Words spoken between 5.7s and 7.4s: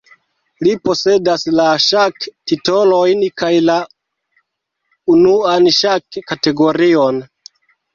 ŝak-kategorion.